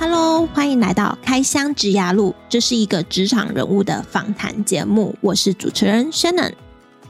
[0.00, 6.52] Hello，欢迎来到开箱职涯路，这是一个职场人物的访谈节目，我是主持人 Shannon。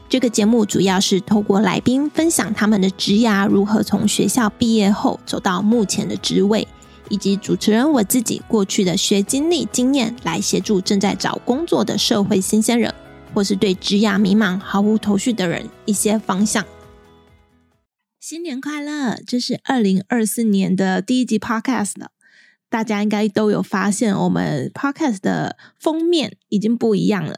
[0.09, 6.67] 这个节目主要是透过来宾分享他们的职涯如何从学校毕业后走到目前的职位，
[7.09, 12.91] 以及主持人我自己过去的学经历经验，来协助正在找工作的社会新鲜人，
[13.35, 16.65] 或是对职涯迷茫毫无头绪的人一些方向。
[18.19, 19.19] 新年快乐！
[19.27, 22.09] 这是二零二四年的第一集 Podcast 了。
[22.69, 27.35] 大家应该都有发现，我们 Podcast 的封面已经不一样了，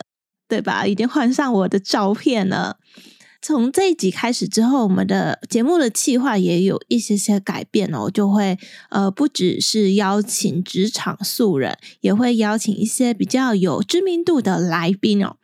[0.48, 0.86] 对吧？
[0.86, 2.78] 已经换上我的照片了。
[3.44, 8.56] 从这一集开始之后，我们的节目的企划也有一些些改变哦，就会
[8.92, 15.38] 呃，不只是邀请职场素人，也会邀请一些比较有知名度的来宾哦。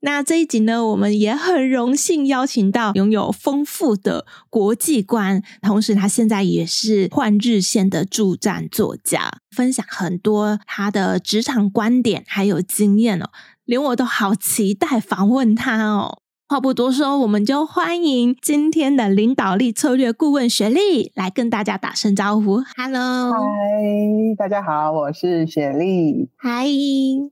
[0.00, 13.30] 那这一集呢，我们也很荣幸邀请到拥有丰富的国际观，同时他现在也是换日线的驻站作家，分享很多他的职场观点还有经验哦，
[13.64, 16.22] 连我都好期待访问他哦。
[16.50, 22.62] 话不多说，我们就欢迎今天的领导力策略顾问雪莉来跟大家打声招呼。
[22.74, 23.38] Hello，嗨，
[24.38, 26.30] 大家好，我是雪莉。
[26.38, 26.64] 嗨，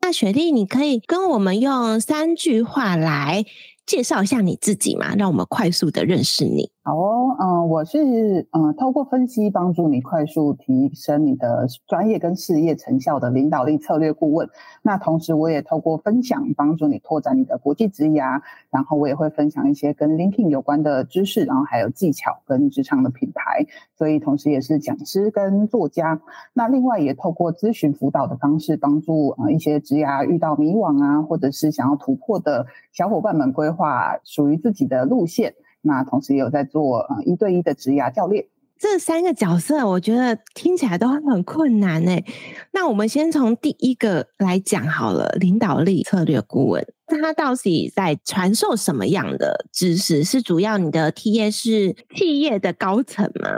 [0.02, 3.46] 那雪莉，你可以跟我们用三句话来
[3.86, 5.14] 介绍一下你自己嘛？
[5.14, 6.68] 让我们快速的认识你。
[6.82, 7.98] 好哦，嗯、我是
[8.50, 14.48] 嗯、呃，透过分析帮助你快速提升你的专业跟事业成效的领导力策略顾问。
[14.82, 23.66] 那同时，我也透过分享帮助你拓展你的国际职涯，然后我也会分享一些跟 LinkedIn 有关的知识，然后还有技巧跟职场的品牌。
[23.96, 26.20] 所以，同时也是讲师跟作家。
[26.52, 35.54] 那另外也透过咨询辅导的方式，帮助呃一些职涯遇到迷惘啊，或者是想要突破的小伙伴们规划属于自己的路线。
[35.82, 38.46] 那同时也有在做呃一对一的职涯教练，
[38.76, 42.24] 这三个角色我觉得听起来都很困难诶。
[42.72, 50.24] 那我们先从第一个来讲好了，领导力策略顾问，他到底在传授什么样的知识？
[50.24, 53.50] 是主要你的 TA 是企业的高层吗？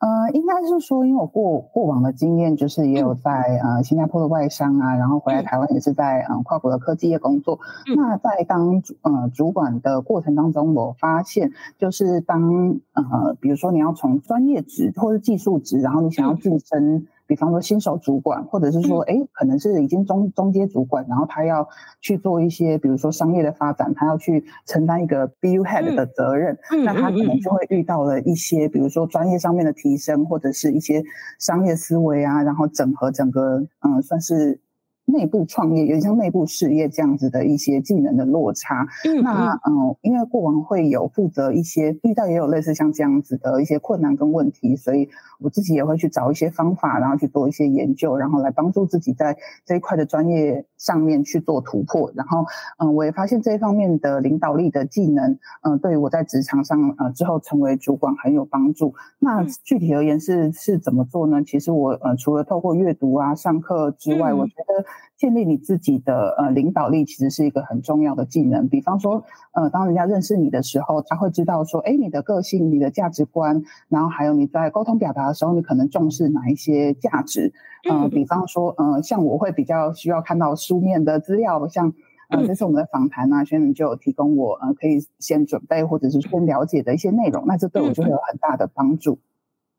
[0.00, 7.58] 呃，应该是说，因为我过过往的经验，就是也有在呃新加坡的外商啊，然后回来台湾也是在嗯、呃、跨国的科技业工作。
[7.96, 17.06] 那在当呃主管的过程当中，我发现就是当呃比如说你要从专业职或是技术职，然后你想要晋升。
[17.28, 21.68] 比方说新手主管，或者是说，哎，可能是已经中中阶主管，然后他要
[22.00, 31.04] 去做一些，比如说商业的发展，他要去承担一个 BU head 的责任，那他可能就会遇到了一些，比如说专业上面的提升，或者是一些
[31.38, 34.58] 商业思维啊，然后整合整个，嗯，算是。
[35.08, 38.86] 内部创业有点像内部事业这样子的一些技能的落差。
[39.04, 45.08] 嗯，那嗯，因为过往会有负责一些遇到也有类似像这样子的一些困难跟问题，所以
[45.40, 52.12] 我自己也会去找一些方法，然后去做一些研究，然后来帮助自己在这一块的专业上面去做突破。
[52.14, 52.44] 然后
[52.78, 58.94] 嗯，我也发现这一方面的领导力的技能，嗯，对于我在职场上呃之后成为主管很有帮助。
[59.18, 61.42] 那具体而言是是怎么做呢？
[61.42, 64.84] 其实我呃除了透过阅读啊、上课之外，我觉得。
[65.16, 68.68] 建立你自己的呃领导力，其实是一个很重要的技能。
[68.68, 77.52] 比方说，呃，当人家认识你的时候，他会知道说，哎，你的个性、你的价值观，然后还有你在沟通表达的时候，你可能重视哪一些价值。
[77.88, 81.92] 呃，比方说，呃，像我会比较需要看到书面的资料，像
[82.28, 89.18] 呃，这次我们的访谈呢，学员就有提供我呃可以先准备或者是先了解的一些内容，那这对我就会有很大的帮助。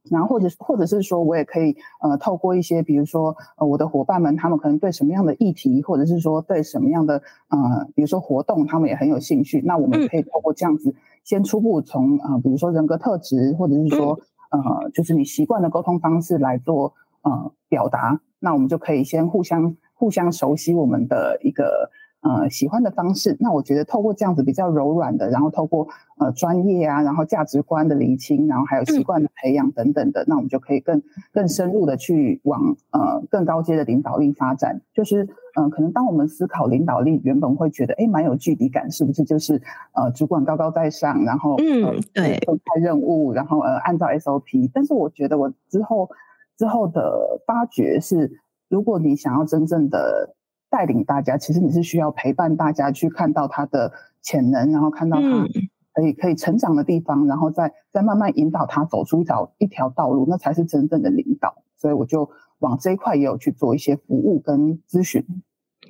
[0.10, 14.20] 然后或者或者是说我也可以呃透过一些比如说呃我的伙伴们他们可能对什么样的议题或者是说对什么样的呃比如说活动他们也很有兴趣，那我们可以透过这样子先初步从呃比如说人格特质或者是说
[14.52, 16.94] 呃就是你习惯的沟通方式来做
[17.24, 21.92] 呃表达，那我们就可以先互相互相熟悉我们的一个。
[22.22, 25.88] 呃，喜欢的方式，那我觉得透过这样子比较柔软的，然后透过
[26.20, 31.02] 呃专业啊，然后价值观的厘清，然后还有习惯的培养等等的，嗯、那我们就可以更
[31.32, 34.82] 更深入的去往呃更高阶的领导力发展。
[34.94, 35.24] 就是
[35.56, 39.24] 嗯、呃，可能当我们思考领导力，原本会觉得诶蛮有距离感，是不是？
[39.24, 39.62] 就是
[39.94, 44.70] 呃主管高高在上，然后嗯、呃、对分派任务，然后呃按照 SOP。
[44.74, 46.10] 但是我觉得我之后
[46.58, 48.30] 之后的发掘是，
[48.68, 50.36] 如果你想要真正的。
[50.70, 55.48] 带领大家，其实你是需要陪伴大家去看到他的潜能，然后看到他
[55.94, 61.64] 可以可以成长的地方，然后再再慢慢引导他走出一条一条道路，那才是真正的领导。
[61.76, 62.30] 所以我就
[62.60, 65.26] 往这一块也有去做一些服务跟咨询。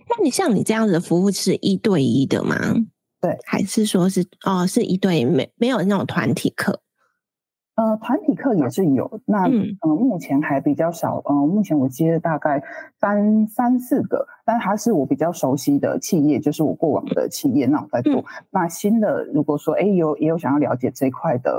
[0.07, 2.55] 那你像你这样子的服务是一对一的吗？
[3.21, 6.81] 对，还是说是哦是一对没没有那种团体课？
[7.79, 12.61] 呃，团体课也是有，那嗯、呃，目前还比较少，呃，目前我接了大概
[12.99, 18.15] 三三四个，但它是我比较熟悉的企业，就是我过往的企业，那我在做。
[18.19, 21.51] 嗯、那新的，如果说哎有也有想要了解这一块的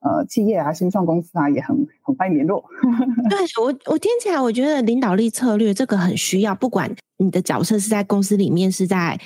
[0.00, 2.62] 呃企业啊，新创公司啊，也很很欢迎联络。
[3.30, 9.18] 对我我听起来，我觉得领导力策略这个很需要，不管你的角色是在公司里面，是在。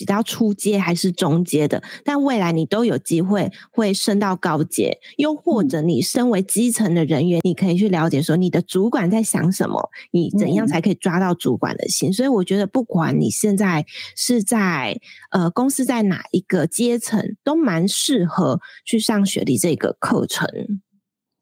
[0.00, 12.08] 比较初阶还是中阶的，但未来你都有机会会升到高阶，又或者你身为基层的人员，嗯、你可以去了解说你的主管在想什么，你怎样才可以抓到主管的心。
[12.08, 13.84] 嗯、所以我觉得，不管你现在
[14.16, 14.98] 是在
[15.30, 20.48] 呃公司在哪一个阶层，都蛮适合去上学历这个课程。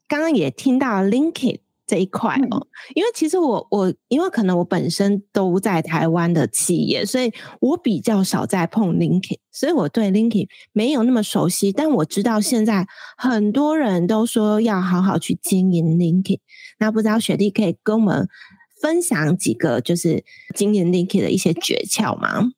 [0.07, 1.59] 刚刚也听到 LinkedIn。
[1.89, 11.71] 这一块哦，因为其实我我因为可能我本身都在台湾的企业，所以我比较少在碰 LinkedIn，所以我对 LinkedIn 没有那么熟悉。
[11.71, 12.85] 但我知道现在
[13.17, 16.37] 很多人都说要好好去经营 LinkedIn，
[16.77, 18.27] 那不知道雪莉可以跟我们
[18.79, 20.23] 分享几个就是
[20.55, 22.51] 经营 LinkedIn 的一些诀窍吗？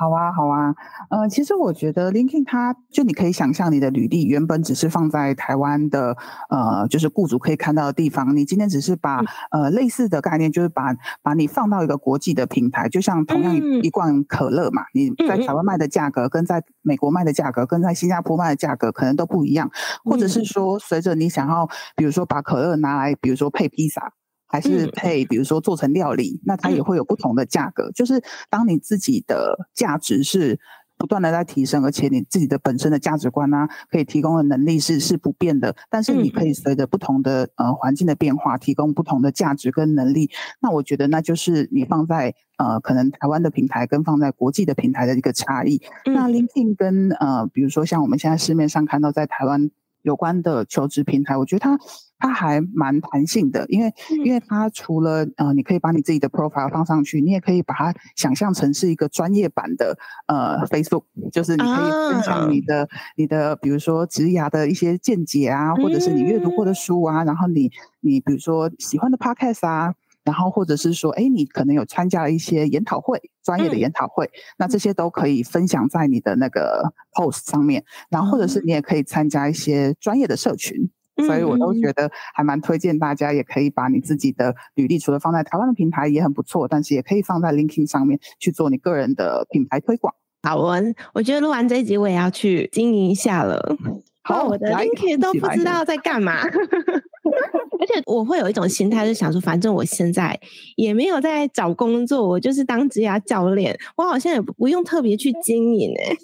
[0.00, 0.74] 好啊，好啊，
[1.10, 6.16] 呃，其实我觉得 LinkedIn 它就你可以想象，你的履历原本只是放在台湾的，
[6.48, 8.34] 呃，就是雇主可以看到的地方。
[8.34, 9.20] 你今天只是把、
[9.50, 19.70] 嗯、呃类似的概念，就是把把你放到一个国际的平台，就像同样一一罐可乐嘛，嗯、你在台湾卖的价格跟在美国卖的价格跟在新加坡卖的价格可能都不一样，
[20.02, 24.14] 或者是说随着你想要，比如说把可乐拿来，比如说配披萨。
[24.50, 27.84] 还是配，比如说做成料理，嗯、那它也会有不同的价格。
[27.84, 30.58] 嗯、就是当你自己的价值是
[30.98, 35.74] 不断的在提升，而且你自己的本身的价值观啊，可以提供的能力是是不变的。
[35.88, 40.28] 但是你可以随着不同的呃环境的变化，提供不同的价值跟能力。
[40.60, 45.80] 那我觉得那就是你放在呃可能台湾的平台跟放在国际的平台的一个差异。
[46.04, 49.70] 嗯、那 LinkedIn 跟呃比如说像我们现在市面上看到在台湾
[50.02, 51.78] 有关的求职平台，我觉得它。
[52.22, 53.90] 它还蛮弹性的，因为
[54.22, 69.94] 因为它除了呃，你可以把你自己的 profile 放上去，你也可以把它想象成是一个专业版的呃 Facebook，就是你可以分享你的、啊、你的，比如说职涯的一些见解啊，或者是你阅读过的书啊，嗯、然后你你比如说喜欢的 podcast 啊，
[70.24, 80.90] 然后或者是说，哎，你可能有参加了一些研讨会，专业的研讨会，嗯、那这些都可以分享在你的那个 post 上面，然后或者是你也可以参加一些专业的社群。
[81.26, 90.14] 所以我都觉得还蛮推荐大家，也可以把你自己的履历，除了放在台湾的平台也很不错，但是也可以放在 LinkedIn 上面去做你个人的品牌推广。
[90.42, 90.74] 好，我
[91.12, 93.76] 我觉得录完这一集，我也要去经营一下了。
[94.22, 96.40] 好，我的 LinkedIn 都不知道在干嘛，
[97.80, 100.38] 而且我会有一种心态，就想说，反正我现在
[100.76, 106.16] 也没有在找工作，我就是当职涯教练，我好像也不用特别去经营哎、欸。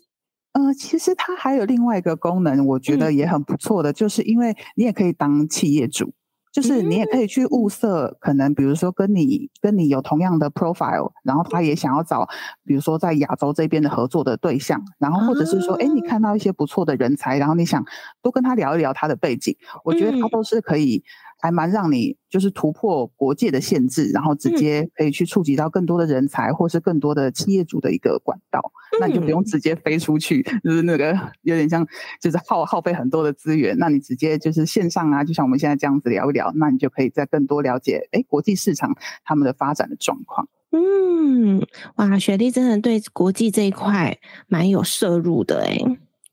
[0.53, 6.13] 呃，其实它还有另外一个功能，我觉得也很不错的，嗯、就是因为你也可以当企业主，
[6.57, 12.27] 就是你也可以去物色，可能比如说跟你跟你有同样的 profile，然后他也想要找，
[12.65, 17.85] 比如说在亚洲这边的合作的对象，然后或者是说，哎、嗯，你看到一些不错的人才，然后你想
[18.23, 19.55] 多跟他聊一聊他的背景，
[19.85, 21.05] 我觉得他都是可以。
[21.39, 28.73] 还蛮让你就是突破国界的限制，然后直接可以去触及到更多的人才，或是更多的企业主的一个管道。
[28.93, 31.13] 嗯、那你就不用直接飞出去，就是那个
[31.43, 31.87] 有点像，
[32.21, 33.77] 就是耗耗费很多的资源。
[33.79, 40.49] 那你直接就是线上啊，就像我们现在这样子聊一聊，那你就可以再更多了解，哎，国际市场他们的发展的状况。
[40.73, 41.65] 嗯，
[41.97, 44.19] 哇，雪莉真的对国际这一块
[44.49, 45.79] 蛮有涉入的哎。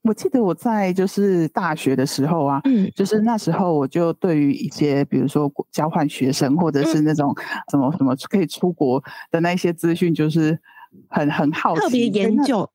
[0.04, 7.34] 我记得我在就是大学的时候啊，嗯，就是那时候我就对于一些比如说交换学生或者是那种
[7.72, 10.60] 什么什么可以出国的那些资讯，就是
[11.10, 12.70] 很很好奇，特别研究。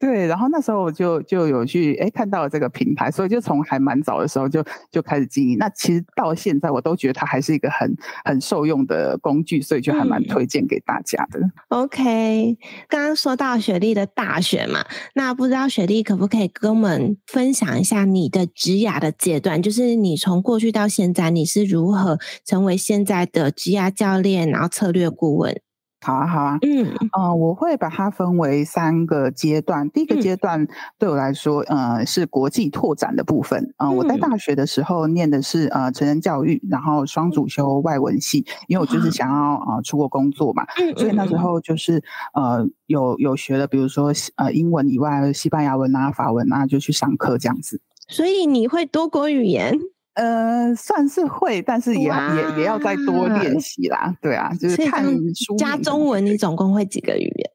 [0.00, 5.58] 对，然后那时候我就就有去哎看到了这个平台，所以就从还蛮早的时候就就开始经营。
[5.58, 11.38] 那其实到现在我都觉得它还是一个很很受用的工具，所以就还蛮推荐给大家的。
[11.40, 12.56] 嗯、OK，
[12.88, 14.82] 刚刚说到雪莉的大学嘛，
[15.14, 25.60] 那不知道雪莉可不可以跟我们分享一下你的职涯的阶段，就是你从过去到现在你是如何成为现在的职涯教练，然后策略顾问？
[26.02, 29.90] 好啊，好啊，嗯，呃，我会把它分为三个阶段。
[29.90, 30.66] 第一个阶段
[30.98, 33.62] 对我来说，嗯、呃，是国际拓展的部分。
[33.76, 40.64] 嗯、呃，我在大学的时候念的是呃成人教育，然后双主修外文系，因为我就是想要呃出国工作嘛，
[40.96, 42.02] 所以那时候就是
[42.32, 47.78] 呃有有学了，比如说呃英文以外，西班牙文啊、法文啊，就去上课这样子。
[48.08, 49.78] 所以你会多国语言？
[50.20, 54.14] 呃，算是会，但是也也也要再多练习啦。
[54.20, 55.02] 对啊，就是看
[55.34, 57.50] 书加中文，你总共会几个语言？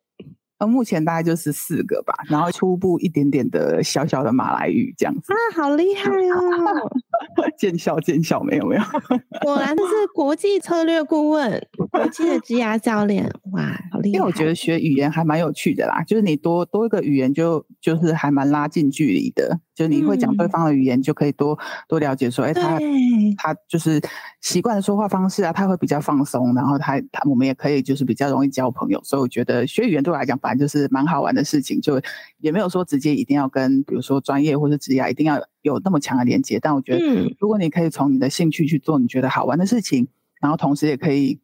[0.58, 5.32] 呃，目前大概就是四个吧，然后初步一点点的小小的马来语这样子。
[5.32, 6.90] 啊，好厉害哦！
[7.58, 8.82] 见笑见笑，没有没有，
[9.42, 14.14] 果然是国际策略顾问，国际的 职涯教练，哇，好厉害！
[14.16, 22.80] 因为我觉得学语言还蛮有趣的啦，就是你多多一个语言就就是还蛮拉近距离的，就你会讲对方的语言，就可以多、嗯、多了解说，哎，他
[23.38, 24.02] 他就是
[24.42, 32.02] 习惯的说话方式啊，他会比较放松，然后他他我们也可以就是比较容易交朋友，所以我觉得学语言对我来讲，反正就是蛮好玩的事情，就
[32.40, 40.08] 也没有说直接一定要跟比如说专业或者职业一定要有那么强的连接，但我觉得，如果你可以从你的兴趣去做你觉得好玩的事情，
[40.40, 41.40] 然后同时也可以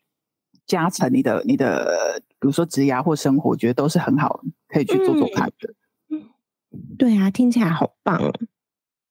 [0.67, 5.73] 加成你的你的，比如说职涯或生活，我觉得都是很好，可以去做做看的。
[6.11, 6.21] 嗯，
[6.99, 8.21] 对啊，听起来好棒。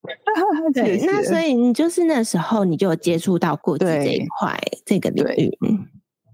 [1.05, 5.51] 那所以你就是那时候你就有接触到国际这一块这个领域。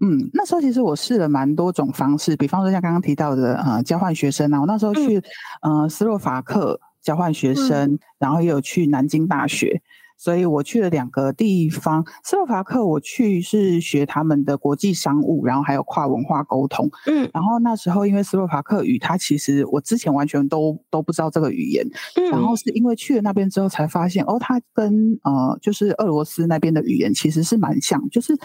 [0.04, 5.16] 嗯，那时候其实我试了蛮多种方式，比方说像刚刚提到的呃交换学生啊，我那时候去、
[5.62, 6.78] 嗯、呃斯洛伐克。
[7.06, 9.80] 交换学生，嗯、然后也有去南京大学，
[10.18, 12.04] 所以我去了两个地方。
[12.24, 16.90] 斯洛伐克我去是学他们的国际商务，然后还有跨文化沟通。
[17.06, 21.86] 嗯，然后那时候因为斯洛伐克语，它其实我之前完全都都不知道这个语言，
[22.16, 28.36] 嗯、然后是因为去了那边之后才发现，哦，它跟呃就是俄罗斯那边的语言其实是蛮像，就是。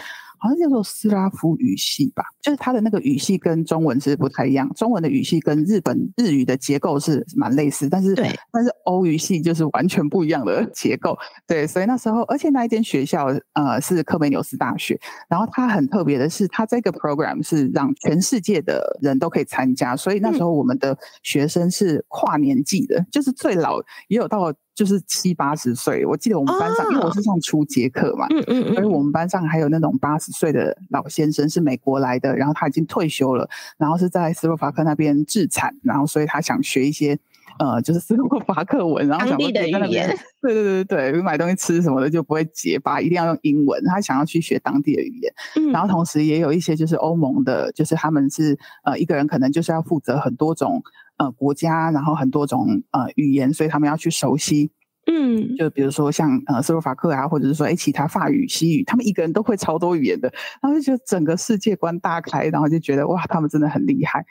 [0.42, 4.68] 好像叫做斯拉夫语系吧，就是它的那个语系跟中文是不太一样。
[4.74, 11.16] 中文的语系跟日本日语的结构是蛮类似，但是对，但是欧语系就是完全不一样的结构。
[11.46, 24.52] 对，所以那时候，而且那一间学校呃是科梅纽斯大学，然后它很特别的是，它这个 program 是让全世界的人都可以参加，所以那时候我们的学生是跨年纪的，就是最老也有到。
[24.74, 37.18] 就是七八十岁，我记得我们班上，哦、因为我是上初阶课嘛，嗯嗯，所以我们班上还有那种八十岁的老先生，是美国来的，然后他已经退休了，然后是在斯洛伐克那边置产，然后所以他想学一些
[37.58, 40.08] 呃，就是斯洛伐克文，然后想说在那边，
[40.40, 50.82] 对对对对对，买东西吃什么的就不会结巴，一定要用英文，他想要去学当地的语言，嗯、然后同时也有一些就是欧盟的，就是他们是呃一个人可能就是要负责很多种。
[51.22, 54.72] 呃，国家，然后很多种呃语言，所以他们要去熟悉。
[55.06, 64.24] 嗯，就比如说像呃斯洛伐克啊，或者是说哎其他法语、西语，他们一个人都会超多语言的，然后就觉得整个世界观大开，然后就觉得哇，他们真的很厉害。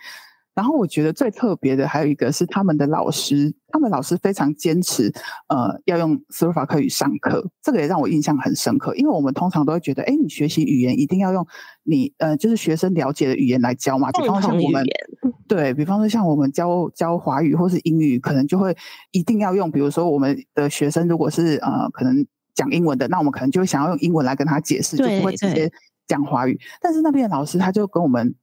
[0.54, 5.10] 然后我觉得最特别的还有一个是他们的老师，他们老师非常坚持，
[5.48, 8.94] 呃，要用斯洛伐克语上课，这个也让我印象很深刻。
[8.96, 11.48] 因为我们通常都会觉得，哎，你学习语言一定要用
[11.84, 14.12] 你呃，就是学生了解的语言来教嘛。
[14.12, 14.86] 比方说像我们，
[15.48, 18.76] 对，比方说像我们教教华语或是英语，可能就会
[19.12, 25.72] 一定要用，比如说我们的学生如果是呃，可能讲英文的，那我们可能就会想要用英文来跟他解释，就不会直接
[26.08, 26.60] 讲华语。
[26.82, 28.36] 但是那边的老师他就跟我们。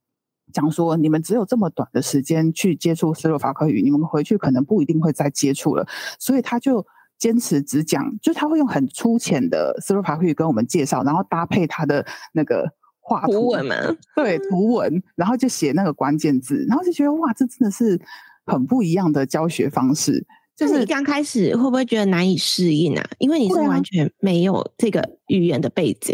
[0.51, 5.87] 讲说，你们只有这么短的时间去接触斯洛伐克语，你们回去可能不一定会再接触了，
[6.19, 6.85] 所以他就
[7.17, 12.65] 坚持只讲，就他会用很粗浅的斯洛伐克语跟我们介绍，然后搭配他的那个
[12.99, 13.75] 画图，图文嘛，
[14.15, 17.99] 对，图文，然后就写那个关键字，然后就觉得哇，这真的是
[18.45, 20.25] 很不一样的教学方式。
[20.55, 23.09] 就是你刚开始会不会觉得难以适应啊？
[23.17, 26.13] 因为你是完全没有这个语言的背景。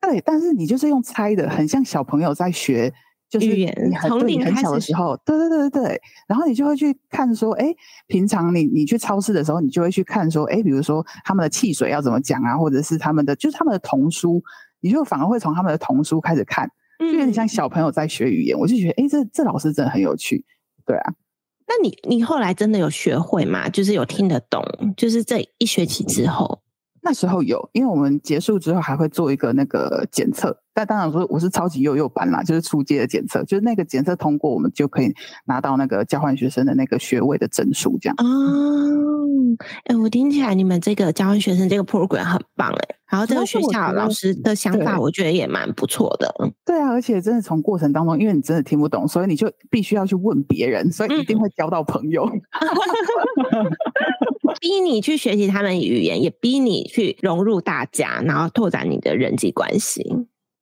[0.00, 2.92] 对，但是你就是用猜的，很像小朋友在学。
[3.28, 7.74] 就是你很对你很小的时候，对对对对对，然后你就会去看说，哎，
[8.06, 14.42] 平常你你去超市的时候，你就会去看说，哎，比如说他们的汽水要怎么讲啊，或者是他们的就是他们的童书，
[14.80, 18.56] 你就反而会从他们的童书开始看，就有点像小朋友在学语言。
[18.56, 20.44] 嗯、我就觉得，哎，这这老师真的很有趣，
[20.86, 21.12] 对啊。
[21.66, 23.68] 那你你后来真的有学会吗？
[23.68, 24.64] 就是有听得懂？
[24.96, 26.62] 就是这一学期之后。
[27.02, 35.12] 那时候有，因为我们结束之后还会做一个那个检测，但当然说我是超级幼幼班啦，就是初阶的检测，就是那个检测通过，我们就可以
[35.46, 38.14] 拿到那个交换学生的那个学位的证书，这样。
[38.18, 38.24] 哦，
[39.86, 46.32] 哎、欸，我听起来你们这个交换学生这个 program 很棒哎，然后这个学校老师的想法，我觉得也蛮不错的。
[46.64, 52.24] 对，对啊，而且真的从过程当中，因为你真的听不懂，所以你就必须要去问别人，所以一定会交到朋友。
[52.24, 52.40] 嗯
[54.60, 60.04] 逼你去学习他们语言，也逼你去融入大家，然后拓展你的人际关系。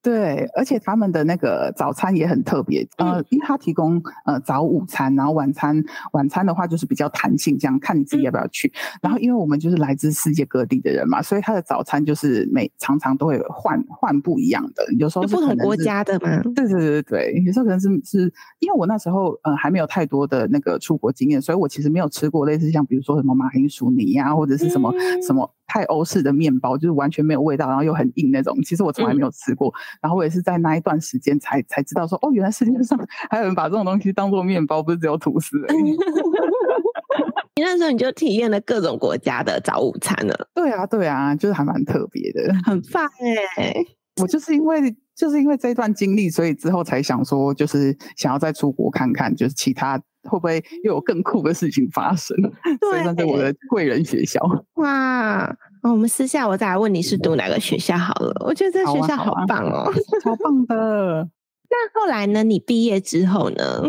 [0.06, 5.82] 对，而且他们的那个早餐也很特别，嗯、呃，因为他提供呃早午餐，然后晚餐
[6.12, 8.68] 晚餐的话就是比较弹性，这样看你自己要不要去。
[8.68, 16.40] 嗯、然后因为我们就是来自世界各地的人嘛，所以他的早餐就是每常常都会换换不一样的，有时候不同国家的嘛。
[16.54, 25.52] 对对对对，有时候可能是是因为我那时候呃还没有太多的那个出国经验，所以我其实没有吃过类似像比如说什么马铃薯泥呀、啊，或者是什么、嗯、什么。
[25.66, 28.56] 太欧式的面包就是完全没有味道，然后又很硬那种。
[28.62, 32.99] 其实我从来没有吃过，嗯、然后我也是在那一段时间才才知道说，哦，原来世界上
[33.30, 35.96] 还有人把这种东西当做面包，不是只有吐司而已。
[37.56, 40.49] 你那时候你就体验了各种国家的早午餐了。
[40.54, 43.08] 对啊，对啊，就是还蛮特别的，很棒
[43.56, 43.75] 哎！
[44.20, 52.37] 我就是因为就是因为这段经历，所以之后才想说，就是想要再出国看看，就是其他会不会又有更酷的事情发生。
[52.80, 54.40] 对，所以那是我的贵人学校。
[54.75, 55.50] 哇，
[55.83, 58.45] 我们私下我再来问你是读哪个学校好了。
[58.45, 61.28] 我觉得这学校好棒哦，好啊好啊超棒的。
[61.68, 62.45] 那后来呢？
[62.45, 63.83] 你毕业之后呢？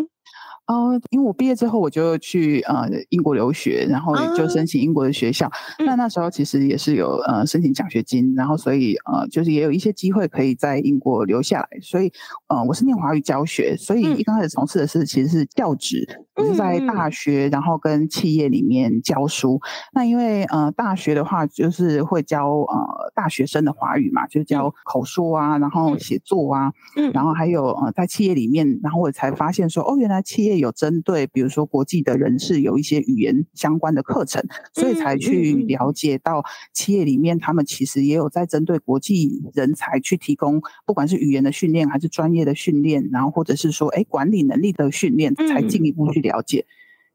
[0.68, 5.50] 哦，因为我毕业之后我就去呃英国留学，然后就申请英国的学校。
[5.80, 11.70] 那、哦、那，那时候其实也是有呃申请奖学金，然后所以呃就是也有一些机会可以在英国留下来。
[11.82, 12.12] 所以
[12.48, 16.06] 呃我是念华语教学，所以一刚开始从事的是其实是教职，
[16.36, 19.56] 我、嗯、是在大学然后跟企业里面教书。
[19.56, 30.57] 嗯、那因为呃大学的话就是会教呃大学生的华语嘛，就是教口说啊，然后写作啊，嗯，然后还有呃在企业里面，然后我才发现说哦原来企业。
[30.60, 46.66] 有针对，比如说国际的人士有一些语言相关的课程，所以才去了解到企业里面他们其实也有在针对国际人才去提供，不管是语言的训练还是专业的训练，然后或者是说哎管理能力的训练，才进一步去了解。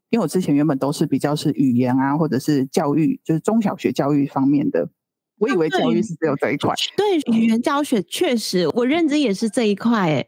[0.09, 4.87] 因为我之前原本都是比较是语言啊，或者是教育，就是中小学教育方面的，
[5.39, 6.73] 我以为教育是只有这一块。
[6.95, 10.27] 对，语言教学确实，我认知也是这一块，哎。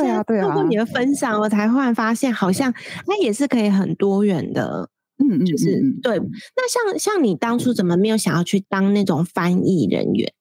[0.00, 0.44] 对啊，对啊。
[0.46, 2.72] 通过你的分享，我才忽然发现，好像
[3.06, 4.88] 它也是可以很多元的。
[5.18, 6.18] 嗯嗯，就是对。
[6.18, 10.32] 那像像你当初怎么没有想要去当那种翻译人员？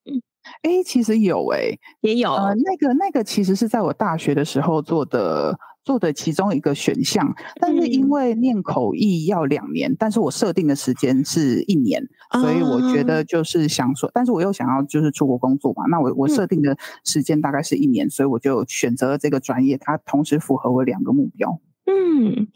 [0.63, 2.31] 哎，其实有哎、欸，也有。
[2.31, 5.57] 呃，那个那个其实是在我大学的时候做的。
[5.83, 21.59] 做的其中一个选项，但是因为念口译要两年，嗯、但是我设定的时间是一年，所以我觉得就是想说，嗯、但是我又想要就是出国工作嘛，那我我设定的时间大概是一年，所以我就选择了这个专业，它同时符合我两个目标。
[21.85, 22.47] 嗯，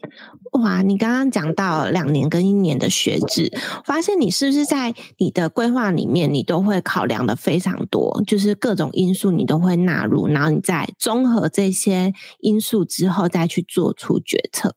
[0.52, 3.52] 哇，你刚刚讲到两年跟一年的学制，
[3.84, 14.74] 发现你是不是在你的规划里面，你都会考量的非常多，就是各种因素你都会纳入，然后你再综合这些因素之后再去做出决策。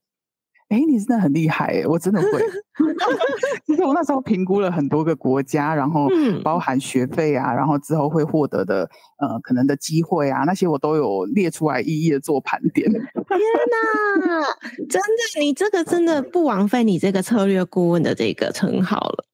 [0.68, 1.86] 哎，你真的很厉害哎！
[1.86, 2.28] 我真的会。
[3.68, 6.08] 其实我那时候评估了很多个国家，然后
[6.44, 12.90] 包含学费啊，然后之后会获得的呃可能的机会啊，那些我都有列出来，一一的做盘点。
[13.38, 14.46] 天哪，
[14.90, 19.26] 真的，你这个真的不枉费你这个策略顾问的这个称号了。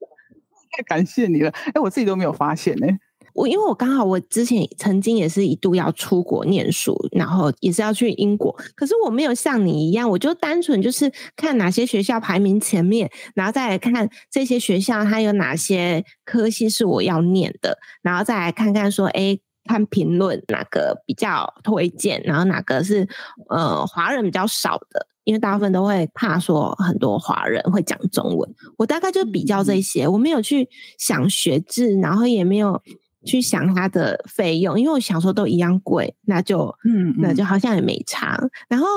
[0.71, 1.49] 太感谢你了！
[1.73, 2.87] 哎，我自己都没有发现呢。
[3.33, 23.07] 我因为我刚好我之前曾经也是一度要出国念书，然后也是要去英国，可是我没有像你一样，我就单纯就是看哪些学校排名前面，然后再来看这些学校它有哪些科系是我要念的，然后再来看看说，哎，看评论哪个比较推荐，然后哪个是
[23.49, 32.81] 呃华人比较少的，因为大部分都会怕说很多华人会讲中文，我大概就比较这些，我没有去想学制，然后也没有。
[33.25, 38.39] 去想它的费用，因为我想说都一样贵，那就嗯，那就好像也没差。
[38.69, 38.87] 然后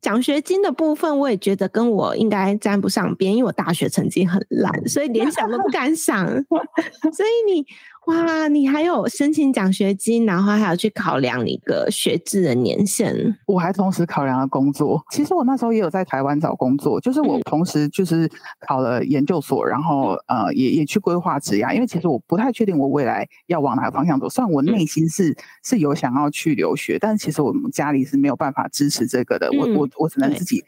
[0.00, 6.28] 奖学金的部分，我也觉得跟我应该沾不上边，因为我大学成绩很烂，所以连想都不敢想。
[7.12, 7.66] 所以你。
[8.10, 13.14] 哇，你还有申请奖学金，然后还要去考量你个学制的年限。
[13.46, 15.00] 我还同时考量了工作。
[15.12, 18.28] 其实我那时候也有在台湾找工作，就是我同时就是
[18.66, 21.72] 考了研究所，然后呃也也去规划职涯。
[21.72, 24.28] 因为其实我不太确定我未来要往哪个方向走。
[24.28, 29.48] 虽然我内心是是有想要去留学，但是其实我们家里是没有办法支持这个的。
[29.52, 30.64] 我我我只能自己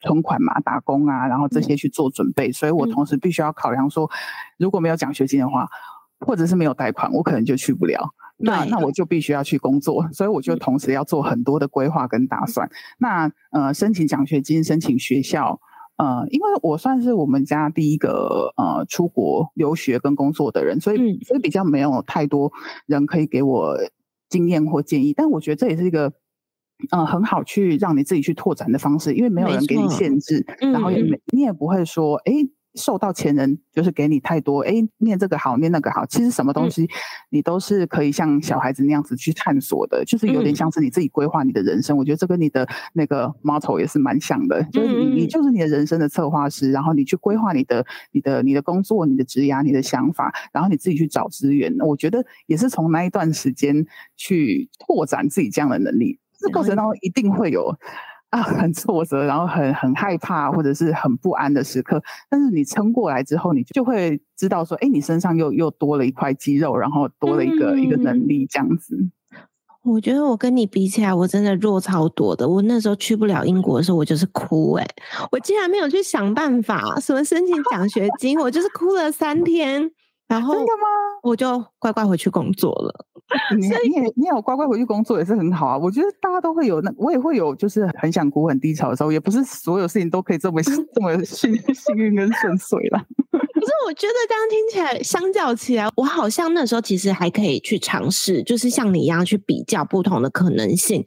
[0.00, 2.50] 存款嘛，打工啊，然后这些去做准备。
[2.50, 4.10] 所以我同时必须要考量说，
[4.56, 5.68] 如果没有奖学金的话。
[6.20, 8.10] 或者是没有贷款，我可能就去不了。
[8.40, 12.70] 那那我就必须要去工作，所以我就同时要做很多的规划跟打算。
[12.98, 15.60] 那呃，申请奖学金，申请学校，
[15.96, 22.52] 呃，因为我算是我们家第一个呃出国留学跟工作的人，所以所以比较没有太多
[22.86, 23.76] 人可以给我
[24.28, 25.12] 经验或建议。
[25.12, 26.12] 但我觉得这也是一个
[26.92, 32.32] 呃很好去让你自己去拓展的方式，因为没有人给你限制，然后也没你也不会说哎。
[32.32, 36.06] 诶受到前人就是给你太多，哎，念这个好，念那个好。
[36.06, 36.88] 其实什么东西
[37.28, 41.96] 你都是可以像小孩子那样子去探索的，就是有点像是你自己规划你的人生。
[41.96, 51.76] 我觉得这跟你的那个 motto 也是蛮像的，就是你你就是你的人生的策划师，然后你去规划你的你的你的工作、你的职涯、你的想法，然后你自己去找资源。
[51.80, 53.84] 我觉得也是从那一段时间
[54.16, 56.18] 去拓展自己这样的能力。
[56.38, 57.76] 这过程当中一定会有。
[58.30, 62.02] 啊，很挫折，然后很很害怕，或者是很不安的时刻。
[62.28, 68.96] 但是你撑过来之后，你就会知道说，哎，你身上又又多了一块肌肉，然后多了一个、嗯、一个能力，这样子。
[69.82, 72.46] 我觉得我跟你比起来，我真的弱超多的。
[72.46, 74.94] 我那时候去不了英国的时候，我就是哭哎、欸，
[75.32, 79.90] 我竟然没有去想办法什么申请奖学金，我就是哭了三天。
[80.28, 80.86] 然后真的吗？
[81.22, 83.06] 我就乖乖回去工作了。
[83.58, 85.76] 你你也你有乖乖回去工作也是很好啊。
[85.76, 89.10] 我觉得大家都会有那，我也会有，就是很想哭、很低潮的时候。
[89.10, 90.62] 也不是所有事情都可以这么
[90.94, 93.04] 这么幸幸运跟顺遂啦。
[93.58, 101.04] 可是我觉得这样听起来，相较起来，我好像那时候其实还可以去尝试，就是像你一样去比较不同的可能性。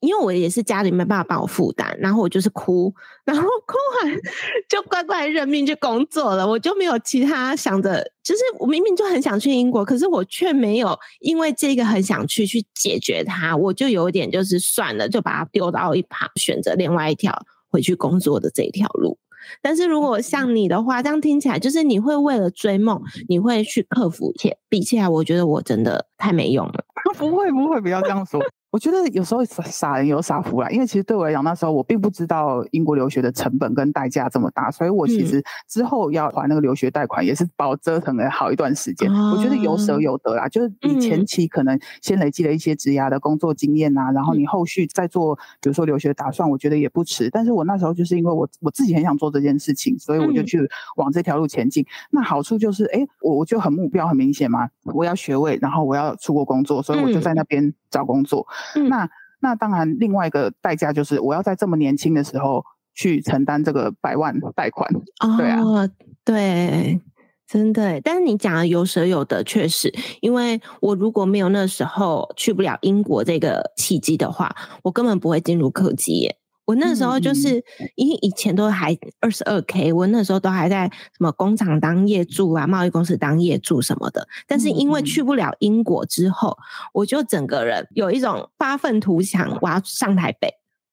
[0.00, 3.74] 因为我也是家里没办法帮我负担，然后我就是哭，然后哭
[4.06, 4.14] 完
[4.70, 17.34] 就乖乖认命去工作了，我就没有其他想着，就是我明明就很想去英国，可是我却没有因为这个很想去去解决它，我就有点就是算了，就把它丢到一旁，选择另外一条
[17.70, 19.18] 回去工作的这一条路。
[19.62, 26.84] 但是如果像你的话，这样听起来就是你会为了追梦，你会去克服一切，比起来，我觉得我真的太没用了。
[27.16, 28.38] 不会不会，不要这样说。
[28.70, 39.10] 我觉得有时候傻人有傻福啦，因为其实对我来讲，那时候我并不知道英国留学的成本跟代价这么大，所以我其实之后要还那个留学贷款，也是把我折腾了好一段时间。
[39.10, 47.30] 嗯、我觉得有舍有得啦，就是你前期可能先累积了一些职涯的工作经验啊，然后你后续再做，比如说留学打算，我觉得也不迟。
[47.30, 50.60] 但是我那时候就是因为我我自己很想做这件事情，所以我就去
[50.96, 51.82] 往这条路前进。
[52.10, 58.46] 那好处就是，哎，我我就很目标很明显嘛，我要学位，然后我要出国工作，所以我就在那边找工作。
[58.50, 58.54] 嗯、
[58.88, 59.08] 那
[59.40, 64.90] 那当然，另外一个代价就是我要在这么年轻的时候去承担这个百万贷款。
[65.20, 65.88] 哦，对啊，
[66.24, 67.00] 对，
[67.46, 68.00] 真的。
[68.00, 76.36] 但是你讲的有舍有得，确实，因为我如果没有那时候去不了英国这个契机的话，我根本不会进入科技业。
[76.68, 84.28] 我那时候就是因为以前都还二十二 K，我那时候都还在什么工厂当业主啊，贸易公司当业主什么的。
[84.46, 86.58] 但是因为去不了英国之后，
[86.92, 90.46] 我就整个人有一种发愤图强，我要上台北，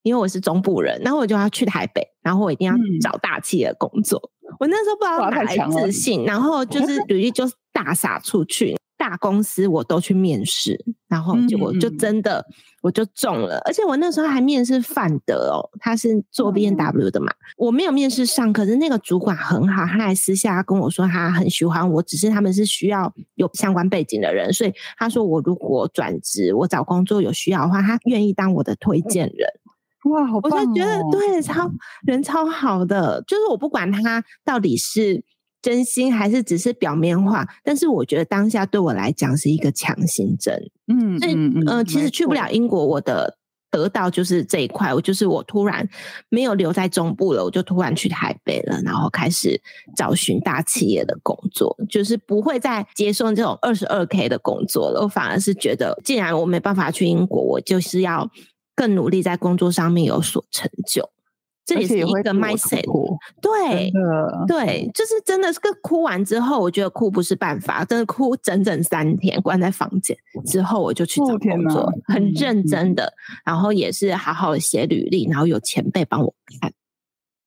[0.03, 4.31] 因为我是中部人，然后我就要去台北，然后我一定要找大企业工作。
[4.61, 8.77] 我那时候不知道哪来自信，然后就是 履历就大撒出去。
[8.97, 12.45] 大公司我都去面试，然后结果就真的
[12.81, 29.49] 我就中了，而且我那时候还面试范德哦，他是做 B N W 的嘛，我没有面试上，可是那个主管很好，他还私下跟我说他很喜欢我，只是他们是需要有相关背景的人，所以他说我如果转职，我找工作有需要的话，他愿意当我的推荐人。
[30.05, 30.61] 哇，好棒哦！
[30.61, 31.69] 我就觉得对，超
[32.05, 35.23] 人超好的，就是我不管他到底是。
[35.65, 40.55] 真心还是只是表面化，但是我觉得当下对我来讲是一个强心针。
[40.85, 43.35] 嗯，所以嗯、呃，其实去不了英国，我的
[43.71, 44.93] 得到就是这一块。
[44.93, 45.89] 我就是我突然
[46.29, 49.59] 没有留在中部了，我就突然去台北了，然后开始
[49.95, 55.01] 找寻大企业的工作，就是不会再接受这种二十二 K 的工作了。
[55.01, 58.29] 我反而是觉得，既然我没办法去英国，我就是要
[58.75, 61.09] 更努力在工作上面有所成就。
[61.65, 62.85] 这也是一个 mindset，
[63.41, 63.91] 对
[64.47, 73.11] 对，就是真的是个哭完之后，我觉得哭不是办法，真的哭整整三天，关在房间之后，我就去找工作，很认真的，
[73.43, 76.71] 然后也是好好的写履历，然后有前辈帮我看，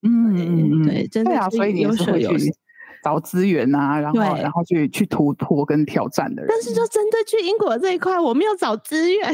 [0.01, 2.53] 嗯嗯嗯，对，真的啊，所以你有时候去
[3.01, 9.33] 找资源啊，然后然后去去突破跟挑战的人，但是就针对去英国这一块，我没有找资源。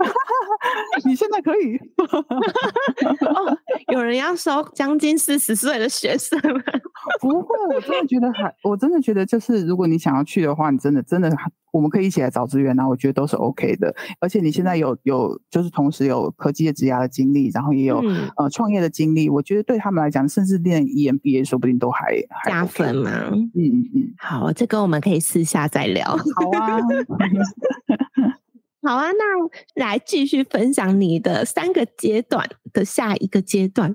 [1.04, 1.76] 你现在可以
[3.26, 3.58] 哦？
[3.92, 6.62] 有人要收将近四十岁的学生吗？
[7.20, 11.30] 不会，我真的觉得还，我真的觉得就是，如果你想要去的话，你真的真的，
[11.72, 13.94] 我们可以一起来找资源啊，我觉得都是 OK 的。
[14.20, 23.10] 而且你现在有有，就是同时有科技的职涯的经历，然后也有、嗯、呃创业的经历，我觉得对他们来讲，甚至练 EMBA 说不定都还、OK、加分嘛。
[23.32, 26.06] 嗯嗯嗯，好，这个我们可以私下再聊。
[26.06, 26.78] 好啊。
[28.90, 33.94] 好啊，那来继续分享你的三个阶段的下一个阶段。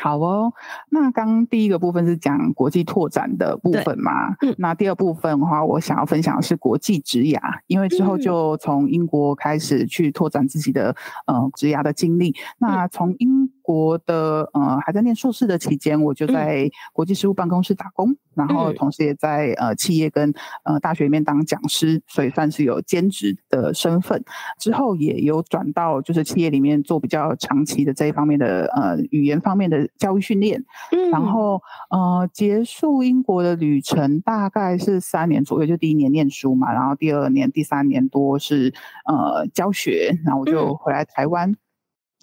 [0.00, 0.52] 好哦，
[0.90, 10.94] 那刚刚第一个部分是讲国际拓展的部分嘛，嗯，那第二部分的话，我想要分享的是国际职涯，因为之后就从英国开始去拓展自己的
[11.26, 12.32] 呃职涯的经历。
[12.58, 20.32] 那从英国的呃还在念硕士的期间，我就在国际事务办公室打工，然后同时也在呃企业跟
[20.64, 24.22] 呃大学里面当讲师，所以算是有兼职的身份。
[24.58, 29.88] 之后也有转到就是企业里面做比较长期的这一方面的呃语言方面的。
[29.98, 38.74] 教育训练，嗯，然后呃，结束英国的旅程大概是三年左右，就第一年念书嘛，然后第二年、第三年多是
[39.06, 41.54] 呃教学，然后我就回来台湾。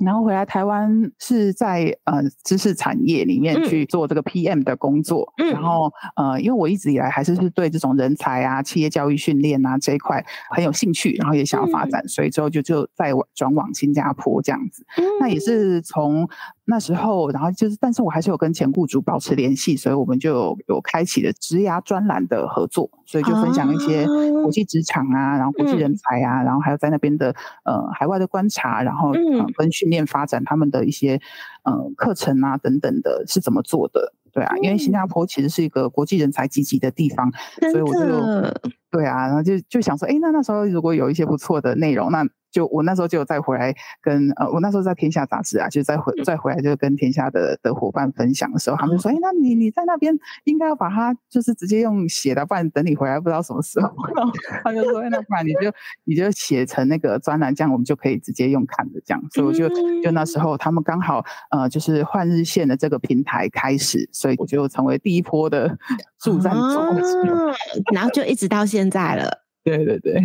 [0.03, 14.85] 然后回来台湾是在呃知识产业里面去做这个 PM 的工作，嗯、然后呃，因为我一直以来还是是对这种人才啊、企业教育训练啊这一块很有兴趣，然后也想要发展，嗯、所以之后就就再转往新加坡这样子。
[14.97, 16.27] 嗯、那也是从
[16.69, 24.05] 那时候，然后就是，但是我还是有跟前雇主保持联系，所以我们就有，有开启了职涯专栏的合作，所以就分享一些
[24.43, 31.19] 国际职场啊，然后国际人才啊，嗯、然后还有在那边的呃海外的观察，然后、呃、跟训练发展他们的一些
[31.63, 37.31] 呃课程啊等等的是怎么做的，对啊，因为新加坡其实是一个国际人才济济的地方，
[37.71, 37.99] 所以我就
[38.91, 42.25] 对啊，然后就就想说，哎，那那时候如果有一些不错的内容，那。
[42.51, 43.71] 就我那时候就有再回来
[44.01, 53.87] 跟呃，我那时候在天下杂志啊，就再回再回来就跟天下的的伙伴分享的时候，他们就说：“哎，那你你在那边应该要把它就是直接用写的，不然等你回来不知道什么时候。
[54.65, 55.71] ”他就说：“那不然你就
[56.05, 59.69] 你就写成那个专栏，这样我们就可以直接用看的这样。”所以我就
[60.01, 65.77] 就那时候他们刚好呃，就是换日线的这个平台开始，所以我就成为第一波的
[66.19, 67.31] 驻站总监，
[67.93, 69.39] 然后就一直到现在了。
[69.63, 70.21] 对对对，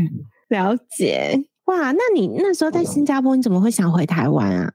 [0.50, 1.46] 了解。
[1.64, 4.72] 哇，那你那时候在新加坡，你怎么会想回台湾啊？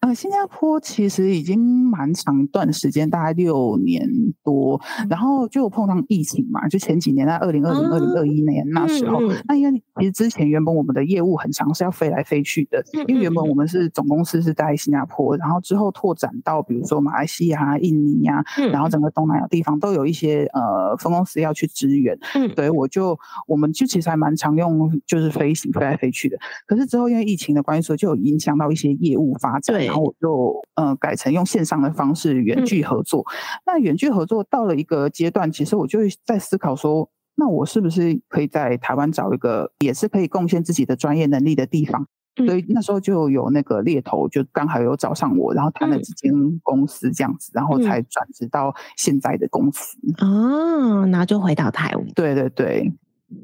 [0.00, 4.04] 呃，新加坡其实已经蛮长一段时间，大概六年
[4.42, 29.76] 多，嗯、然后就碰上疫情嘛，就前几年在二零二零、二零二一年那时候，嗯嗯、那因为其实之前原本我们的业务很长，是要飞来飞去的，因为原本我们是总公司是在新加坡，然后之后拓展到比如说马来西亚、印尼呀、然后整个东南亚地方都有一些呃分公司要去支援，嗯，所以我就我们就其实还蛮常用就是飞行飞来飞去的，可是之后因为疫情的关系，所以就有影响到一些业务发展。
[29.76, 33.22] 对然后我就呃改成用线上的方式远距合作。
[33.22, 33.34] 嗯、
[33.66, 42.06] 那远距合作到了一个阶段，其实我就在思考说，那我是不是可以在台湾找一个也是可以贡献自己的专业能力的地方？
[42.36, 49.96] 嗯、所以那时候就有那个猎头就刚好有找上我，然后谈了几间公司这样子，嗯、然后才转职到现在的公司。
[50.18, 52.06] 哦，然后就回到台湾。
[52.14, 52.92] 对对对。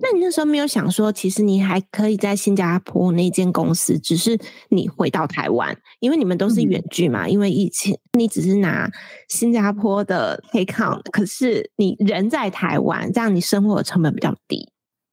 [0.03, 8.90] 那你那时候没有想说，其实你还可以在新加坡那间公司，只是你回到台湾，因为你们都是远距嘛，嗯、因为疫情，你只是拿
[9.29, 14.68] 新加坡的 account，可是你人在台湾，这样你生活的成本比较低。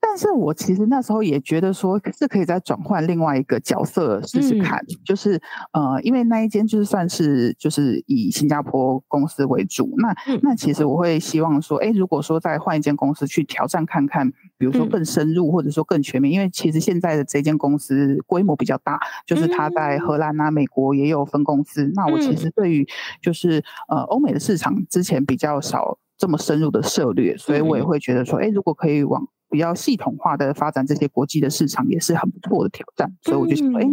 [0.08, 5.42] 但是我其实那时候也觉得说，是可以再转换另外一个角色试试看，嗯、就是
[5.74, 21.84] 呃，因为那一间就是算是就是以新加坡公司为主，那、嗯、那其实我会希望说，哎，如果说再换一间公司去挑战看看，比如说更深入或者说更全面，嗯、因为其实现在的这间公司规模比较大，就是它在荷兰啊、美国也有分公司。
[21.84, 22.88] 嗯、那我其实对于
[23.22, 33.92] 就是呃欧美的市场之前比较少这么深入的策略，所以我也会觉得说，哎，如果可以往比较系统化的发展这些国际的市场也是很不错的挑战，所以我就想说，哎、嗯，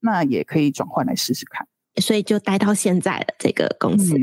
[0.00, 1.66] 那那也可以转换来试试看，
[2.00, 4.16] 所以就待到现在了这个公司。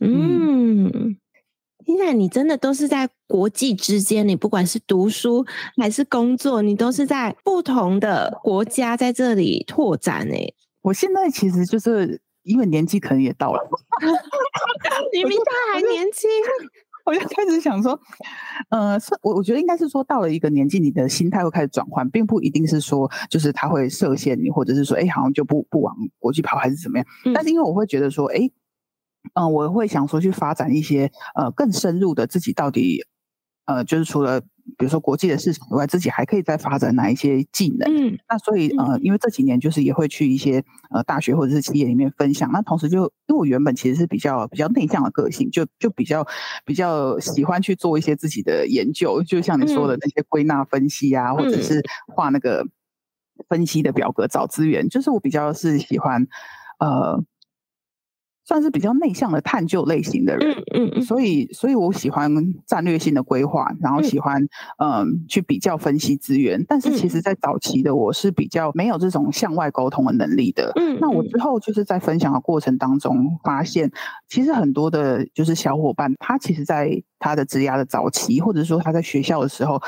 [0.00, 1.16] 嗯，
[1.86, 10.28] 现在、嗯、你真的都是在国际之间，你不管是读书还是工作，你都是在不同的国家在这里拓展。
[10.32, 13.60] 哎，我现在其实就是因为年纪可能也到了，
[15.12, 16.28] 你比他还年轻。
[17.04, 17.98] 我就开始想说，
[18.70, 27.06] 呃，是我我觉得应该是说，到了一个年纪，你的心态会开始转换，并不一定是说，就是他会设限你，或者是说，哎，好像就不不往国际跑，还是怎么样。
[27.24, 28.38] 嗯、但是因为我会觉得说，哎，
[29.34, 33.04] 嗯、呃，我会想说去发展一些呃更深入的自己到底，
[33.66, 34.40] 呃，就是除了。
[34.76, 37.88] 比如说国际的市场以外，自己还可以再发展哪一些技能？
[37.88, 42.50] 嗯，那所以呃，因为这几年就是也会去一些呃大学或者是企业里面分享。
[42.52, 46.26] 那同时就因为我原本其实是比较比较内向的个性，就就比较
[46.64, 51.82] 比较喜欢去做一些自己的研究，就像你说的那些归纳分析啊，嗯、或者是
[52.14, 52.66] 画那个
[53.48, 56.26] 分析的表格找资源，就是我比较是喜欢
[56.78, 57.24] 呃。
[58.44, 62.30] 算是比较内向的探究类型的人，嗯嗯，所以所以我喜欢
[62.66, 64.42] 战略性的规划，然后喜欢
[64.78, 73.90] 嗯、呃、去比较分析资源，但是其实在早期的我是比较没有这种向外沟通的能力的，嗯，那我之后就是在分享的过程当中发现，
[74.28, 79.82] 其实很多的就是小伙伴，他其实在他的职涯的早期，或者说他在学校的时候，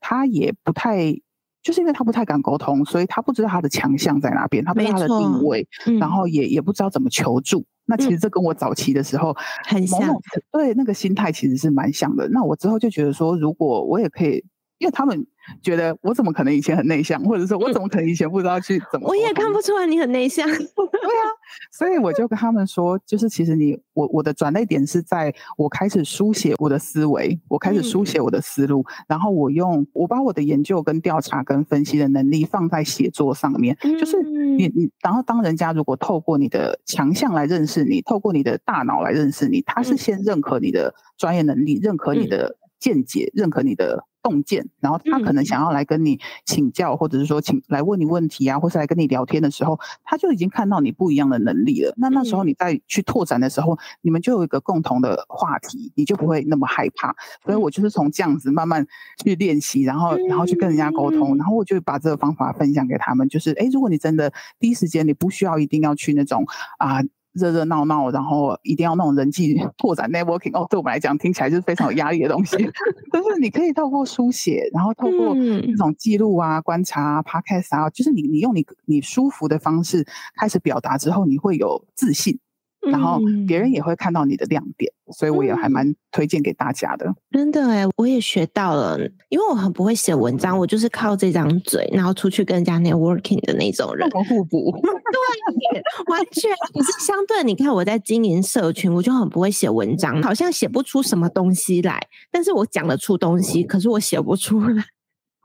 [0.00, 1.14] 他也不太。
[1.62, 7.66] 就是因为他不太敢沟通，所以他不知道他的强项在哪边，他不知道他的定位，嗯、然后也也不知道怎么求助。
[7.90, 10.14] 那其实这跟我早期的时候很像，
[10.52, 12.28] 对那个心态其实是蛮像的。
[12.28, 14.44] 那我之后就觉得说，如果我也可以
[14.80, 15.26] 因为他们
[15.62, 19.08] 觉得我怎么可能以前很内向，或者说我怎么可能以前不知道去怎么、嗯。
[19.08, 20.48] 我也看不出来你很内向。
[20.48, 21.24] 对啊，
[21.70, 42.56] 所以我就跟他们说，就是其实你我我的转捩点是在我开始书写我的思维，我开始书写我的思路，嗯、然后我用我把我的研究跟调查跟分析的能力放在写作上面，嗯、就是你你然后当人家如果透过你的强项来认识你，透过你的大脑来认识你，他是先认可你的专业能力，认可你的。
[42.80, 51.94] 见解，认可你的洞见，然后他可能想要来跟你请教，嗯、或者是说请来问你问题啊，或是来跟你聊天的时候，他就已经看到你不一样的能力了。
[51.96, 57.14] 那那时候你再去拓展的时候，嗯、你们就有一个共同的话题，你就不会那么害怕。
[57.44, 58.86] 所以我就是从这样子慢慢
[59.22, 63.28] 去练习，然后然后去跟人家沟通，然后我就把这个方法分享给他们。
[63.28, 66.44] 就是哎，如果你真的第一时间，你不需要一定要去那种
[66.78, 67.00] 啊。
[67.32, 72.56] 热热闹闹，然后一定要那种人际 拓展 （networking） 哦，对我们来讲听起来就是非常有压力的东西。
[73.12, 82.38] 但是你可以透过书写，然后透过这种记录啊、观察啊、podcast 啊，就是你你用你你舒服的方式开始表达之后，你会有自信。
[82.80, 87.06] 然后别人也会看到你的亮点，嗯、所以我也还蛮推荐给大家的。
[87.06, 94.08] 嗯、真的哎，我也学到了，因为我很不会写文章，我就是靠这张嘴，然后出去跟人家 networking 的那种人。
[94.10, 96.50] 互补，对，完全。
[96.72, 102.00] 可是相对，你看我在经营社群，我就很不会写文章，好像写不出什么东西来。
[102.30, 104.84] 但是我讲得出东西，可是我写不出来。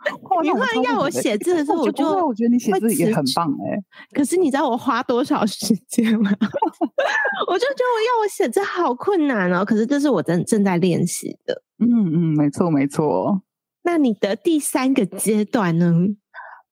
[0.43, 3.77] 你突然要我写字的时候，我就我觉得你写字也很棒哎。
[4.13, 6.29] 可是你知道我花多少时间吗？
[7.47, 9.63] 我就觉得我要我写字好困难哦。
[9.65, 11.61] 可是这是我正正在练习的。
[11.79, 13.41] 嗯嗯，没错没错。
[13.83, 15.93] 那你的第三个阶段呢？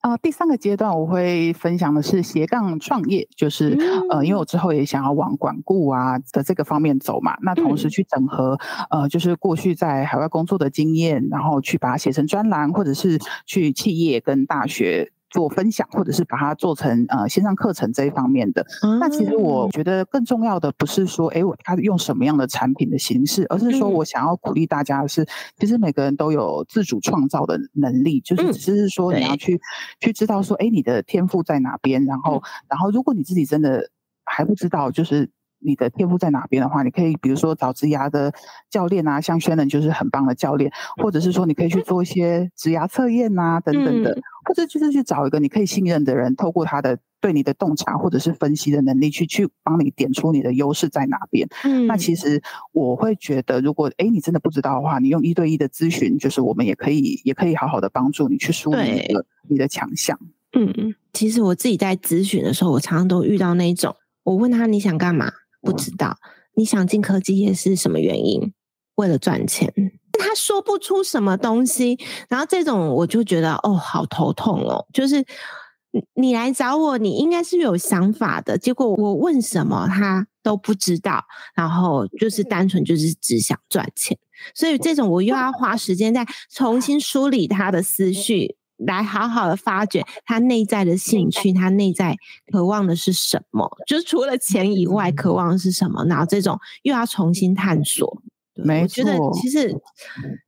[0.04, 15.14] 啊、呃，第三个阶段我会分享的是斜杠创业，就是、嗯、呃，因为我之后也想要往管顾啊的这个方面走嘛，那同时去整合、嗯、呃，就是过去在海外工作的经验，然后去把它写成专栏，或者是去企业跟大学。
[15.34, 18.64] 做分享，或者是把它做成呃线上课程这一方面的。
[18.84, 25.26] 嗯、那其实我觉得更重要的不是说，哎，我他用什么样的产品的形式，而是说我想要鼓励大家的是，
[25.58, 29.60] 其实每个人都有自主创造的能力，就是只是说你要去、嗯、
[30.02, 33.90] 去知道说，哎，你的天赋在哪边，然后、嗯、然后如果你自己真的
[34.24, 35.32] 还不知道，就是。
[35.64, 38.34] 你的天赋在哪边的话，你可以比如说找职涯的
[38.70, 40.72] 教练啊，像 Shannon 就是很棒的教练，
[41.02, 51.48] 或者是说你可以去做一些职涯测验啊等等的，嗯、或者就是去找一个你可以信任的人，透过他的对你的洞察或者是分析的能力去去帮你点出你的优势在哪边。
[51.64, 60.20] 嗯，那其实我会觉得，如果哎你真的不知道的话，你用一对一的咨询，就是我们也可以也可以好好的帮助你去梳理你的对你的强项。
[60.56, 65.32] 嗯嗯，其实我自己在咨询的时候，我常常都遇到那一种，我问他你想干嘛？
[65.64, 66.16] 不知道
[66.56, 68.54] 你想进科技业是什么原因？
[68.96, 69.74] 为了赚钱，
[70.20, 71.98] 他说不出什么东西，
[72.30, 74.86] 然后这种我就觉得哦，好头痛哦。
[74.94, 75.26] 就是
[76.14, 81.24] 你来找我，你应该是有想法的，结果我问什么他都不知道，
[81.56, 84.16] 然后就是单纯就是只想赚钱，
[84.54, 88.58] 所以这种我又要花时间再重新梳理他的思绪。
[88.86, 92.16] 来好好的发掘他内在的兴趣，他内在
[92.52, 93.70] 渴望的是什么？
[93.88, 96.06] 就是除了钱以外，渴望的是什么？
[96.06, 98.22] 然后这种又要重新探索。
[98.56, 99.02] 没错。
[99.02, 99.76] 我觉得其实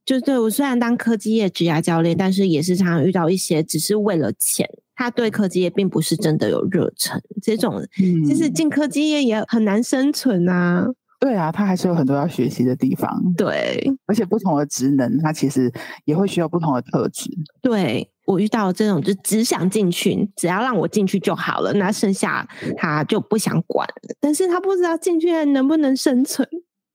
[0.06, 7.20] 就对我虽然当科技业职涯教练，但是也是常常遇到一些只是为了钱，他对科技业并不是真的有热忱。
[7.42, 7.84] 这种
[8.28, 10.86] 其实进科技业也很难生存啊。
[11.20, 13.10] 对啊，他还是有很多要学习的地方。
[13.36, 17.32] 对，而且不同的职能，他其实也会需要不同的特质。
[17.62, 18.12] 对。
[18.26, 24.16] 我遇到这种就只想进去，只要让我进去就好了，那剩下他就不想管了。
[24.20, 26.48] 但是他不知道进去还能不能生存，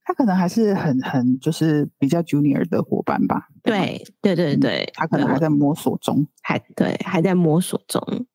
[0.05, 3.49] 他可能还是很很就是比较 junior 的伙伴吧。
[3.63, 8.27] 对对对对，嗯，他可能还在摸索中，还对还在摸索中。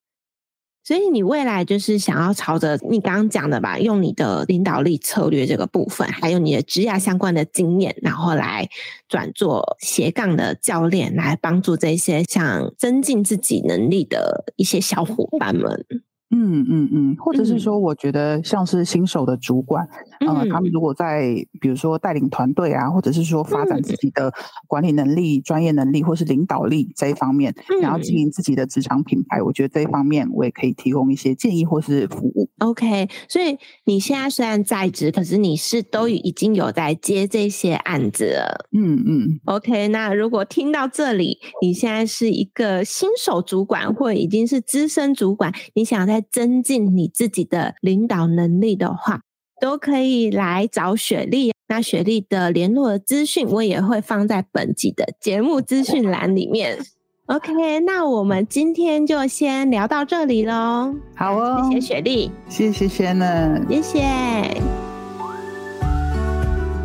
[0.86, 8.70] 所以你未来就是想要朝着你刚刚讲的吧，用你的领导力策略这个部分，还有你的职业相关的经验，然后来
[9.10, 15.86] 转做斜杠的教练，来帮助这些想增进自己能力的一些小伙伴们。
[16.32, 19.88] 嗯嗯嗯，或者是说，我觉得像是新手的主管，
[20.20, 24.34] 嗯、呃，他们如果在比如说带领团队啊，或者是说发展自己的
[24.68, 32.50] 管理能力、嗯、专业能力，或是领导力这一方面，然后经营自己的职场品牌，我觉得这一方面我也可以提供一些建议或是服务。
[32.60, 38.66] OK，所以你现在虽然在职，可是你是都已经有在接这些案子了。
[38.72, 39.40] 嗯嗯。
[39.46, 49.22] OK，那如果听到这里，你现在是一个新手主管，或已经是资深主管，你想在增进你自己的领导能力的话，
[49.60, 51.52] 都可以来找雪莉。
[51.68, 56.78] 那雪莉的联络的资讯我也会放在本集的节目资讯栏里面。
[57.26, 60.94] OK，那我们今天就先聊到这里喽。
[61.16, 64.02] 好哦，谢谢雪莉，谢谢 Shannon，谢谢。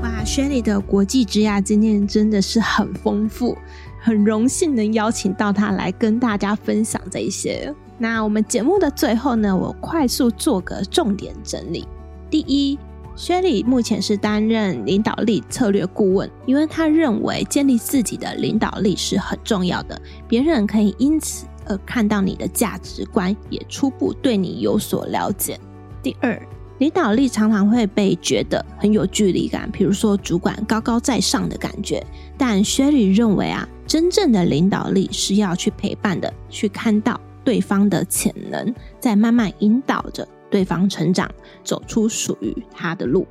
[0.02, 3.54] 哇，雪莉的国际职涯经验真的是很丰富，
[4.00, 7.74] 很荣幸能邀请到她来跟大家分享这一些。
[8.00, 11.86] 那我们节目的最后呢，我快速做个重点整理。
[12.28, 12.76] 第一。
[13.16, 25.60] 雪莉目前是担任领导力策略顾问，因为他认为建立自己的领导力是很重要的，别人可以因此而看到你的价值观，也初步对你有所了解。
[26.02, 26.40] 第二，
[26.78, 32.02] 领导力常常会被觉得很有距离感，比如说主管高高在上的感觉。
[32.38, 40.26] 但雪莉认为啊，真正的领导力是要去陪伴的，去看到对方的潜能，在慢慢引导着。
[40.50, 41.30] 对方成长，
[41.62, 43.24] 走出属于他的路。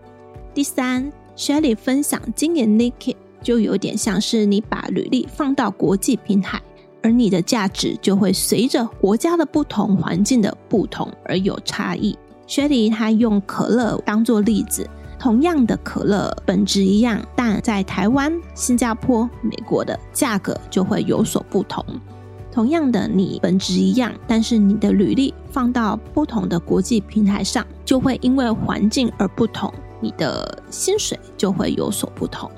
[0.53, 6.62] 第三，Shelly 分享经营 Nike 就有点像是你把履历放到国际平台，
[7.03, 12.18] 而你的价值就会随着国家的不同、环境的不同而有差异。
[12.47, 14.89] Shelly 他用可乐当做例子，
[15.20, 21.86] 同样的可乐本质一样，但在台湾、新加坡、美国的价格就会有所不同。
[22.52, 29.72] 同样的，你本质一样，但是你的履历放到不同的国际平台上，就会因为环境而不同，
[30.02, 32.50] 你的薪水就会有所不同。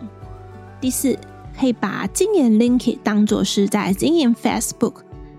[0.80, 1.18] 第四，
[1.60, 4.94] 可以把经营 l i n k i n 当作是在经营 Facebook，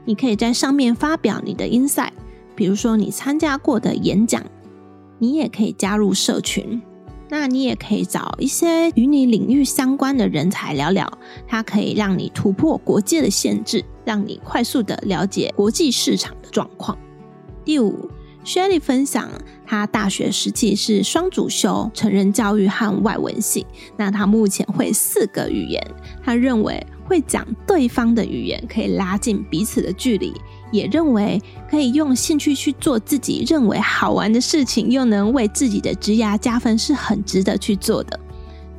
[0.05, 2.13] 你可以在上面发表你的 insight，
[2.55, 4.43] 比如说你参加过的演讲，
[5.19, 6.81] 你也可以加入社群。
[7.33, 11.11] 那你也可以找一些与你领域相关的人才聊聊，
[11.49, 16.99] 它可以让你突破国界的限制，让你快速的了解国际市场的状况。
[17.65, 18.11] 第五
[18.45, 19.31] ，Shelly 分享，
[19.65, 23.67] 他大学时期是双主修成人教育和外文系，
[23.97, 25.83] 那他目前会四个语言，
[26.23, 30.35] 他认为会讲对方的语言可以拉近彼此的距离。
[30.73, 38.19] 也认为可以用兴趣去做自己认为好玩的事情，又能为自己的职涯加分，是很值得去做的。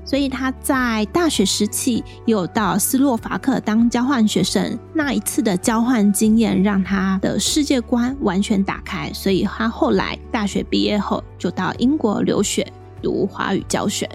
[0.06, 9.10] 所以他在大学时期有到斯洛伐克当交换学生，那一次的交换经验让他的世界观完全打开。
[9.14, 12.70] 所以他后来大学毕业后就到英国留学
[13.02, 14.10] 读华语教学。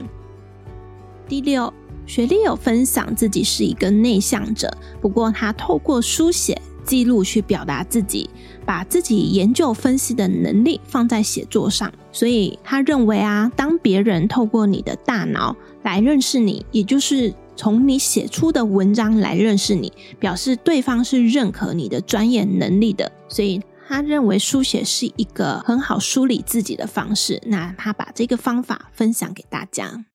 [1.27, 1.73] 第六，
[2.07, 4.71] 雪莉有分享自己是一个内向者，
[5.01, 6.61] 不过他透过书写。
[6.89, 8.31] 记录去表达自己，
[8.65, 27.43] 把自己研究分析的能力放在写作上，所以他认为啊，当别人透过你的大脑来认识你，也就是从你写出的文章来认识你，表示对方是认可你的专业能力的，所以他认为书写是一个很好梳理自己的方式。
[27.47, 30.07] 那他把这个方法分享给大家。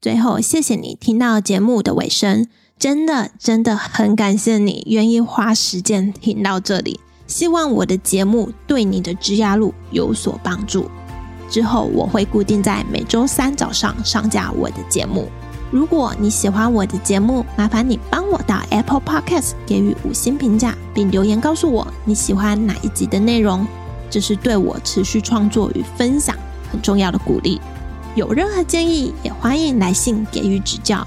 [0.00, 2.46] 最后，谢谢你听到节目的尾声。
[2.78, 10.88] 真的真的很感谢你愿意花时间听到这里，希望我的节目对你的职涯路有所帮助。
[11.50, 15.28] 之后我会固定在每周三早上上架我的节目。
[15.72, 23.66] 如果你喜欢我的节目，麻烦你帮我到 Apple Podcast 给予五星评价，并留言告诉我你喜欢哪一集的内容，
[24.08, 26.36] 这是对我持续创作与分享
[26.70, 27.60] 很重要的鼓励。
[28.14, 31.06] 有任何建议，也欢迎来信给予指教。